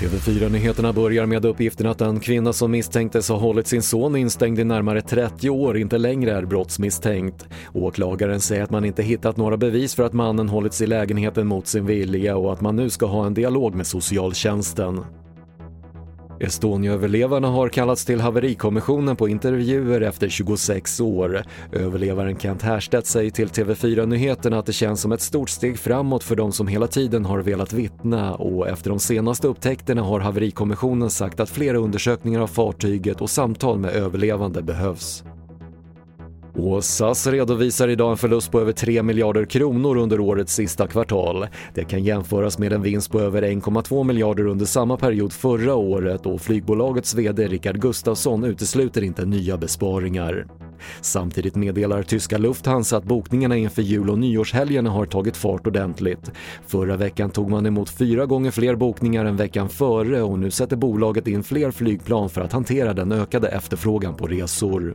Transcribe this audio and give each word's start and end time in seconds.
TV4-nyheterna 0.00 0.92
börjar 0.92 1.26
med 1.26 1.44
uppgiften 1.44 1.86
att 1.86 2.00
en 2.00 2.20
kvinna 2.20 2.52
som 2.52 2.70
misstänktes 2.70 3.28
ha 3.28 3.36
hållit 3.36 3.66
sin 3.66 3.82
son 3.82 4.16
instängd 4.16 4.58
i 4.58 4.64
närmare 4.64 5.02
30 5.02 5.50
år 5.50 5.78
inte 5.78 5.98
längre 5.98 6.32
är 6.32 6.44
brottsmisstänkt. 6.44 7.46
Åklagaren 7.72 8.40
säger 8.40 8.62
att 8.62 8.70
man 8.70 8.84
inte 8.84 9.02
hittat 9.02 9.36
några 9.36 9.56
bevis 9.56 9.94
för 9.94 10.02
att 10.02 10.12
mannen 10.12 10.48
hållits 10.48 10.80
i 10.80 10.86
lägenheten 10.86 11.46
mot 11.46 11.66
sin 11.66 11.86
vilja 11.86 12.36
och 12.36 12.52
att 12.52 12.60
man 12.60 12.76
nu 12.76 12.90
ska 12.90 13.06
ha 13.06 13.26
en 13.26 13.34
dialog 13.34 13.74
med 13.74 13.86
socialtjänsten. 13.86 15.00
Estonia-överlevarna 16.40 17.48
har 17.48 17.68
kallats 17.68 18.04
till 18.04 18.20
haverikommissionen 18.20 19.16
på 19.16 19.28
intervjuer 19.28 20.00
efter 20.00 20.28
26 20.28 21.00
år. 21.00 21.42
Överlevaren 21.72 22.38
Kent 22.38 22.62
Härstedt 22.62 23.06
säger 23.06 23.30
till 23.30 23.48
TV4 23.48 24.06
Nyheterna 24.06 24.58
att 24.58 24.66
det 24.66 24.72
känns 24.72 25.00
som 25.00 25.12
ett 25.12 25.20
stort 25.20 25.50
steg 25.50 25.78
framåt 25.78 26.24
för 26.24 26.36
de 26.36 26.52
som 26.52 26.66
hela 26.66 26.86
tiden 26.86 27.24
har 27.24 27.38
velat 27.38 27.72
vittna 27.72 28.34
och 28.34 28.68
efter 28.68 28.90
de 28.90 29.00
senaste 29.00 29.48
upptäckterna 29.48 30.02
har 30.02 30.20
haverikommissionen 30.20 31.10
sagt 31.10 31.40
att 31.40 31.50
flera 31.50 31.78
undersökningar 31.78 32.40
av 32.40 32.46
fartyget 32.46 33.20
och 33.20 33.30
samtal 33.30 33.78
med 33.78 33.90
överlevande 33.90 34.62
behövs. 34.62 35.24
Och 36.56 36.84
SAS 36.84 37.26
redovisar 37.26 37.88
idag 37.88 38.10
en 38.10 38.16
förlust 38.16 38.50
på 38.50 38.60
över 38.60 38.72
3 38.72 39.02
miljarder 39.02 39.44
kronor 39.44 39.96
under 39.96 40.20
årets 40.20 40.54
sista 40.54 40.86
kvartal. 40.86 41.46
Det 41.74 41.84
kan 41.84 42.04
jämföras 42.04 42.58
med 42.58 42.72
en 42.72 42.82
vinst 42.82 43.10
på 43.10 43.20
över 43.20 43.42
1,2 43.42 44.04
miljarder 44.04 44.46
under 44.46 44.66
samma 44.66 44.96
period 44.96 45.32
förra 45.32 45.74
året 45.74 46.26
och 46.26 46.40
flygbolagets 46.40 47.14
VD 47.14 47.48
Rickard 47.48 47.80
Gustafsson 47.80 48.44
utesluter 48.44 49.02
inte 49.02 49.24
nya 49.24 49.56
besparingar. 49.56 50.46
Samtidigt 51.00 51.54
meddelar 51.54 52.02
tyska 52.02 52.38
Lufthansa 52.38 52.96
att 52.96 53.04
bokningarna 53.04 53.56
inför 53.56 53.82
jul 53.82 54.10
och 54.10 54.18
nyårshelgerna 54.18 54.90
har 54.90 55.06
tagit 55.06 55.36
fart 55.36 55.66
ordentligt. 55.66 56.30
Förra 56.66 56.96
veckan 56.96 57.30
tog 57.30 57.50
man 57.50 57.66
emot 57.66 57.90
fyra 57.90 58.26
gånger 58.26 58.50
fler 58.50 58.76
bokningar 58.76 59.24
än 59.24 59.36
veckan 59.36 59.68
före 59.68 60.22
och 60.22 60.38
nu 60.38 60.50
sätter 60.50 60.76
bolaget 60.76 61.28
in 61.28 61.42
fler 61.42 61.70
flygplan 61.70 62.30
för 62.30 62.40
att 62.40 62.52
hantera 62.52 62.94
den 62.94 63.12
ökade 63.12 63.48
efterfrågan 63.48 64.14
på 64.14 64.26
resor. 64.26 64.94